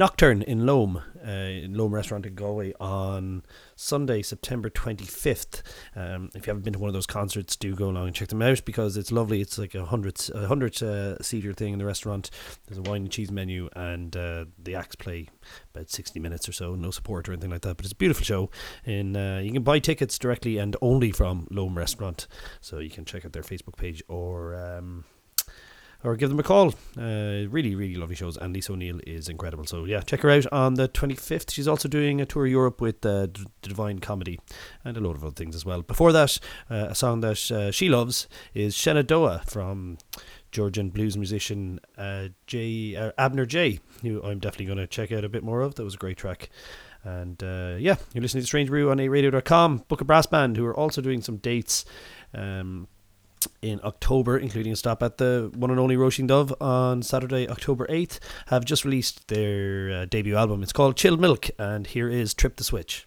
Nocturne 0.00 0.40
in 0.40 0.64
Loam, 0.64 1.02
uh, 1.22 1.30
in 1.30 1.74
Loam 1.74 1.92
Restaurant 1.92 2.24
in 2.24 2.34
Galway 2.34 2.72
on 2.80 3.42
Sunday, 3.76 4.22
September 4.22 4.70
25th. 4.70 5.60
Um, 5.94 6.30
if 6.34 6.46
you 6.46 6.50
haven't 6.52 6.62
been 6.62 6.72
to 6.72 6.78
one 6.78 6.88
of 6.88 6.94
those 6.94 7.06
concerts, 7.06 7.54
do 7.54 7.74
go 7.74 7.90
along 7.90 8.06
and 8.06 8.16
check 8.16 8.28
them 8.28 8.40
out 8.40 8.64
because 8.64 8.96
it's 8.96 9.12
lovely. 9.12 9.42
It's 9.42 9.58
like 9.58 9.74
a 9.74 9.84
hundred, 9.84 10.18
a 10.34 10.46
hundred 10.46 10.82
uh, 10.82 11.18
seater 11.22 11.52
thing 11.52 11.74
in 11.74 11.78
the 11.78 11.84
restaurant. 11.84 12.30
There's 12.66 12.78
a 12.78 12.82
wine 12.82 13.02
and 13.02 13.10
cheese 13.10 13.30
menu, 13.30 13.68
and 13.76 14.16
uh, 14.16 14.46
the 14.58 14.74
acts 14.74 14.96
play 14.96 15.28
about 15.74 15.90
60 15.90 16.18
minutes 16.18 16.48
or 16.48 16.52
so. 16.52 16.74
No 16.74 16.90
support 16.90 17.28
or 17.28 17.32
anything 17.32 17.50
like 17.50 17.60
that, 17.60 17.76
but 17.76 17.84
it's 17.84 17.92
a 17.92 17.96
beautiful 17.96 18.24
show. 18.24 18.50
And 18.86 19.14
uh, 19.18 19.40
you 19.42 19.52
can 19.52 19.64
buy 19.64 19.80
tickets 19.80 20.18
directly 20.18 20.56
and 20.56 20.78
only 20.80 21.12
from 21.12 21.46
Loam 21.50 21.76
Restaurant, 21.76 22.26
so 22.62 22.78
you 22.78 22.88
can 22.88 23.04
check 23.04 23.26
out 23.26 23.34
their 23.34 23.42
Facebook 23.42 23.76
page 23.76 24.02
or. 24.08 24.54
Um, 24.54 25.04
or 26.02 26.16
give 26.16 26.30
them 26.30 26.38
a 26.38 26.42
call. 26.42 26.74
Uh, 26.98 27.46
really, 27.48 27.74
really 27.74 27.96
lovely 27.96 28.16
shows. 28.16 28.36
And 28.36 28.54
Lisa 28.54 28.72
O'Neill 28.72 29.00
is 29.06 29.28
incredible. 29.28 29.64
So, 29.64 29.84
yeah, 29.84 30.00
check 30.00 30.20
her 30.20 30.30
out 30.30 30.46
on 30.52 30.74
the 30.74 30.88
25th. 30.88 31.50
She's 31.50 31.68
also 31.68 31.88
doing 31.88 32.20
a 32.20 32.26
tour 32.26 32.46
of 32.46 32.50
Europe 32.50 32.80
with 32.80 33.04
uh, 33.04 33.28
Divine 33.62 33.98
Comedy 33.98 34.40
and 34.84 34.96
a 34.96 35.00
load 35.00 35.16
of 35.16 35.24
other 35.24 35.34
things 35.34 35.54
as 35.54 35.64
well. 35.64 35.82
Before 35.82 36.12
that, 36.12 36.38
uh, 36.70 36.86
a 36.90 36.94
song 36.94 37.20
that 37.20 37.50
uh, 37.50 37.70
she 37.70 37.88
loves 37.88 38.28
is 38.54 38.74
Shenandoah 38.74 39.42
from 39.46 39.98
Georgian 40.50 40.90
blues 40.90 41.16
musician 41.16 41.80
uh, 41.96 42.28
Jay, 42.46 42.96
uh, 42.96 43.12
Abner 43.18 43.46
Jay, 43.46 43.80
who 44.02 44.22
I'm 44.22 44.38
definitely 44.38 44.66
going 44.66 44.78
to 44.78 44.86
check 44.86 45.12
out 45.12 45.24
a 45.24 45.28
bit 45.28 45.44
more 45.44 45.60
of. 45.60 45.74
That 45.76 45.84
was 45.84 45.94
a 45.94 45.98
great 45.98 46.16
track. 46.16 46.50
And 47.02 47.42
uh, 47.42 47.76
yeah, 47.78 47.96
you're 48.12 48.22
listening 48.22 48.42
to 48.42 48.46
Strange 48.46 48.68
Brew 48.68 48.90
on 48.90 48.98
8radio.com. 48.98 49.84
Booka 49.88 50.06
Brass 50.06 50.26
Band, 50.26 50.56
who 50.56 50.66
are 50.66 50.76
also 50.76 51.00
doing 51.00 51.22
some 51.22 51.38
dates. 51.38 51.84
Um, 52.34 52.88
in 53.62 53.80
October, 53.84 54.38
including 54.38 54.72
a 54.72 54.76
stop 54.76 55.02
at 55.02 55.18
the 55.18 55.50
one 55.54 55.70
and 55.70 55.80
only 55.80 55.96
Roisin 55.96 56.28
Dubh 56.28 56.52
on 56.60 57.02
Saturday, 57.02 57.48
October 57.48 57.86
8th, 57.88 58.18
have 58.46 58.64
just 58.64 58.84
released 58.84 59.28
their 59.28 59.90
uh, 59.92 60.04
debut 60.06 60.36
album. 60.36 60.62
It's 60.62 60.72
called 60.72 60.96
Chilled 60.96 61.20
Milk, 61.20 61.50
and 61.58 61.86
here 61.86 62.08
is 62.08 62.34
Trip 62.34 62.56
the 62.56 62.64
Switch. 62.64 63.06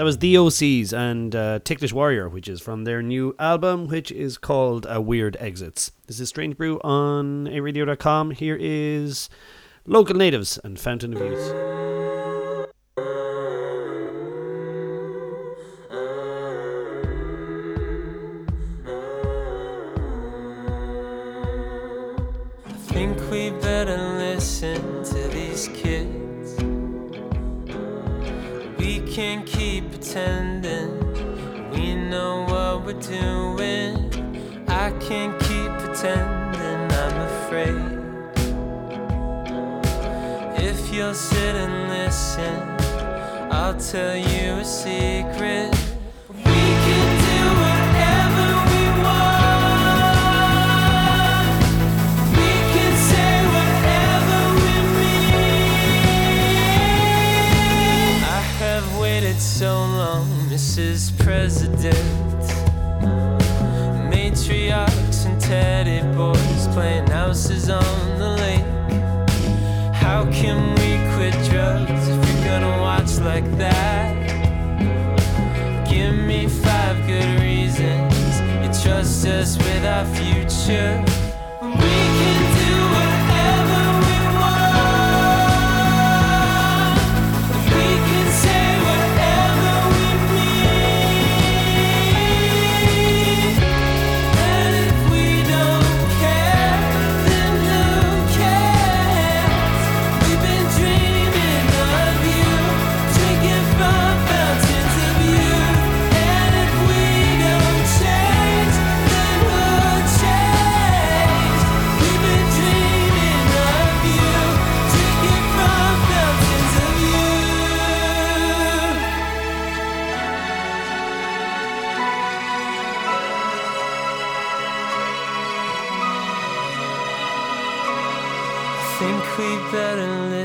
That 0.00 0.04
was 0.04 0.16
the 0.16 0.34
OCs 0.34 0.94
and 0.94 1.36
uh, 1.36 1.58
Ticklish 1.62 1.92
Warrior, 1.92 2.26
which 2.26 2.48
is 2.48 2.62
from 2.62 2.84
their 2.84 3.02
new 3.02 3.34
album, 3.38 3.86
which 3.86 4.10
is 4.10 4.38
called 4.38 4.86
uh, 4.90 4.98
Weird 4.98 5.36
Exits. 5.38 5.92
This 6.06 6.20
is 6.20 6.30
Strange 6.30 6.56
Brew 6.56 6.80
on 6.82 7.44
8radio.com. 7.44 8.30
Here 8.30 8.56
is 8.58 9.28
Local 9.84 10.16
Natives 10.16 10.58
and 10.64 10.80
Fountain 10.80 11.12
of 11.12 11.20
Youth. 11.20 12.09
Pretending 30.10 31.70
we 31.70 31.94
know 31.94 32.44
what 32.48 32.84
we're 32.84 33.00
doing. 33.00 34.10
I 34.66 34.90
can't 34.98 35.38
keep 35.38 35.70
pretending 35.78 36.90
I'm 37.02 37.16
afraid. 37.30 37.92
If 40.58 40.92
you'll 40.92 41.14
sit 41.14 41.54
and 41.54 41.88
listen, 41.88 43.52
I'll 43.52 43.78
tell 43.78 44.16
you 44.16 44.54
a 44.54 44.64
secret. 44.64 45.89
President. 61.50 61.96
Matriarchs 64.08 65.26
and 65.26 65.40
teddy 65.40 66.00
boys 66.16 66.68
playing 66.68 67.08
houses 67.08 67.68
on 67.68 68.18
the 68.20 68.28
lake. 68.44 69.92
How 69.92 70.30
can 70.30 70.60
we 70.76 70.90
quit 71.16 71.34
drugs 71.50 72.06
if 72.06 72.20
you're 72.28 72.44
gonna 72.44 72.80
watch 72.80 73.18
like 73.18 73.50
that? 73.58 74.14
Give 75.90 76.14
me 76.14 76.46
five 76.46 77.04
good 77.08 77.40
reasons 77.40 78.14
you 78.62 78.70
trust 78.84 79.26
us 79.26 79.56
with 79.58 79.84
our 79.84 80.06
future. 80.14 81.09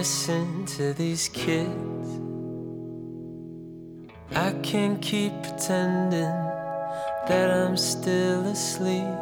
Listen 0.06 0.64
to 0.68 0.94
these 0.94 1.30
kids. 1.30 2.08
I 4.36 4.52
can't 4.62 5.02
keep 5.02 5.34
pretending 5.42 6.36
that 7.28 7.50
I'm 7.50 7.76
still 7.76 8.46
asleep. 8.46 9.18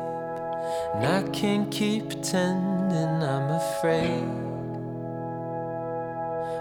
And 0.94 1.06
I 1.06 1.24
can't 1.32 1.72
keep 1.72 2.10
pretending 2.10 3.24
I'm 3.34 3.50
afraid. 3.64 4.28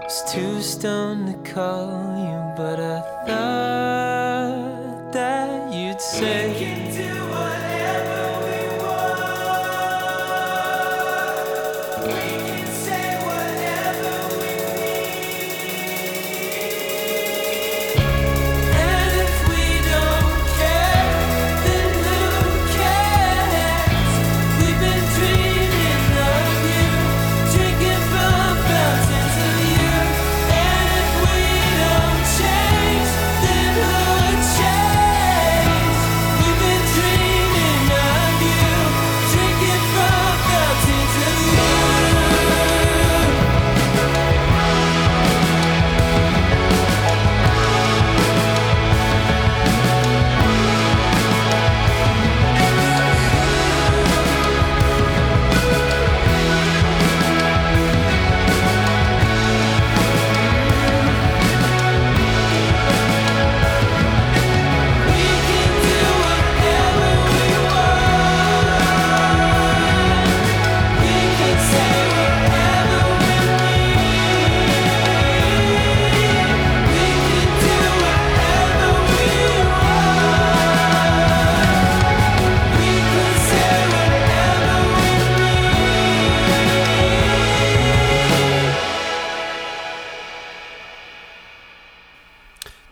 I 0.05 0.31
too 0.31 0.61
stoned 0.61 1.27
to 1.27 1.53
call 1.53 1.91
you, 2.27 2.39
but 2.55 2.79
I 2.79 3.01
thought 3.27 5.11
that 5.11 5.73
you'd 5.73 5.99
say. 5.99 7.22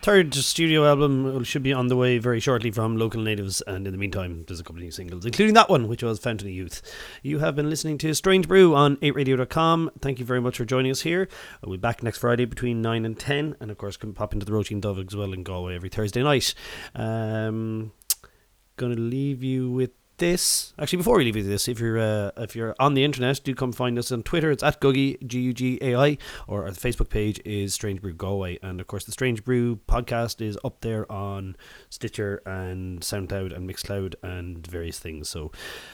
Third 0.01 0.33
studio 0.33 0.87
album 0.87 1.43
should 1.43 1.61
be 1.61 1.73
on 1.73 1.87
the 1.87 1.95
way 1.95 2.17
very 2.17 2.39
shortly 2.39 2.71
from 2.71 2.97
Local 2.97 3.21
Natives, 3.21 3.61
and 3.61 3.85
in 3.85 3.93
the 3.93 3.99
meantime, 3.99 4.45
there's 4.47 4.59
a 4.59 4.63
couple 4.63 4.77
of 4.77 4.83
new 4.83 4.89
singles, 4.89 5.27
including 5.27 5.53
that 5.53 5.69
one, 5.69 5.87
which 5.87 6.01
was 6.01 6.17
Fountain 6.17 6.47
of 6.47 6.53
Youth. 6.55 6.81
You 7.21 7.37
have 7.37 7.55
been 7.55 7.69
listening 7.69 7.99
to 7.99 8.15
Strange 8.15 8.47
Brew 8.47 8.73
on 8.73 8.97
8radio.com. 8.97 9.91
Thank 9.99 10.17
you 10.17 10.25
very 10.25 10.41
much 10.41 10.57
for 10.57 10.65
joining 10.65 10.89
us 10.89 11.01
here. 11.01 11.29
We'll 11.63 11.77
be 11.77 11.81
back 11.81 12.01
next 12.01 12.17
Friday 12.17 12.45
between 12.45 12.81
9 12.81 13.05
and 13.05 13.19
10, 13.19 13.57
and 13.59 13.69
of 13.69 13.77
course, 13.77 13.95
can 13.95 14.11
pop 14.13 14.33
into 14.33 14.43
the 14.43 14.51
Roisin 14.51 14.81
Dubh 14.81 15.07
as 15.07 15.15
well 15.15 15.33
in 15.33 15.43
Galway 15.43 15.75
every 15.75 15.89
Thursday 15.89 16.23
night. 16.23 16.55
Um, 16.95 17.91
gonna 18.77 18.95
leave 18.95 19.43
you 19.43 19.69
with 19.69 19.91
this. 20.21 20.73
Actually, 20.79 20.97
before 20.97 21.17
we 21.17 21.25
leave 21.25 21.35
you 21.35 21.43
this, 21.43 21.67
if 21.67 21.79
you're 21.79 21.97
uh, 21.97 22.29
if 22.37 22.55
you're 22.55 22.75
on 22.79 22.93
the 22.93 23.03
internet, 23.03 23.41
do 23.43 23.55
come 23.55 23.73
find 23.73 23.97
us 23.97 24.11
on 24.11 24.21
Twitter. 24.21 24.51
It's 24.51 24.61
at 24.61 24.79
Guggy 24.79 25.17
G 25.25 25.39
U 25.41 25.53
G 25.53 25.79
A 25.81 25.95
I, 25.95 26.17
or 26.47 26.65
our 26.65 26.71
Facebook 26.71 27.09
page 27.09 27.41
is 27.43 27.73
Strange 27.73 28.01
Brew 28.01 28.13
Galway, 28.13 28.59
and 28.61 28.79
of 28.79 28.85
course 28.85 29.03
the 29.03 29.11
Strange 29.11 29.43
Brew 29.43 29.77
podcast 29.87 30.39
is 30.39 30.59
up 30.63 30.81
there 30.81 31.11
on 31.11 31.57
Stitcher 31.89 32.41
and 32.45 33.01
SoundCloud 33.01 33.53
and 33.53 33.67
Mixcloud 33.67 34.13
and 34.21 34.65
various 34.65 34.99
things. 34.99 35.27
So, 35.27 35.51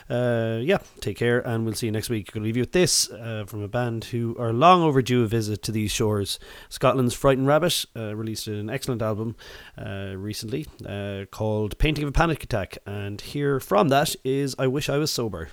uh, 0.09 0.59
yeah, 0.61 0.79
take 0.99 1.15
care, 1.17 1.39
and 1.39 1.63
we'll 1.63 1.75
see 1.75 1.85
you 1.85 1.93
next 1.93 2.09
week. 2.09 2.31
Gonna 2.33 2.43
leave 2.43 2.57
you 2.57 2.63
with 2.63 2.73
this 2.73 3.09
uh, 3.09 3.45
from 3.47 3.63
a 3.63 3.69
band 3.69 4.05
who 4.05 4.35
are 4.37 4.51
long 4.51 4.83
overdue 4.83 5.23
a 5.23 5.27
visit 5.27 5.63
to 5.63 5.71
these 5.71 5.91
shores. 5.91 6.37
Scotland's 6.67 7.15
Frightened 7.15 7.47
Rabbit 7.47 7.85
uh, 7.95 8.13
released 8.13 8.47
an 8.47 8.69
excellent 8.69 9.01
album 9.01 9.37
uh, 9.77 10.13
recently 10.17 10.67
uh, 10.85 11.23
called 11.31 11.77
Painting 11.77 12.03
of 12.03 12.09
a 12.09 12.11
Panic 12.11 12.43
Attack, 12.43 12.77
and 12.85 13.21
here 13.21 13.61
from 13.61 13.87
that 13.87 14.16
is 14.23 14.55
I 14.57 14.67
Wish 14.67 14.89
I 14.89 14.97
Was 14.97 15.11
Sober. 15.11 15.49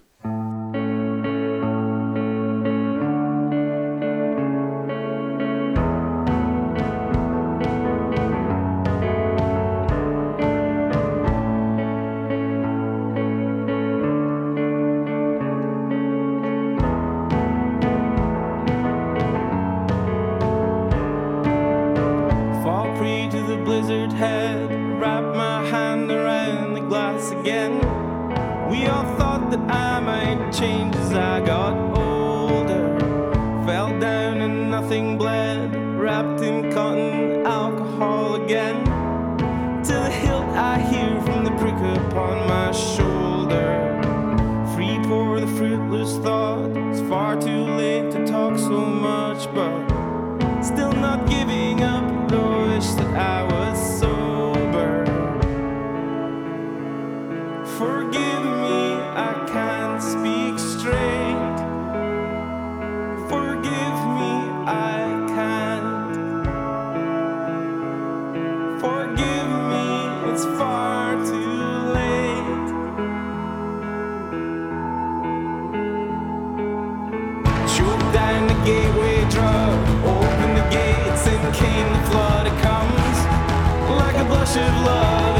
Blush 84.35 84.57
of 84.57 84.75
love, 84.85 85.34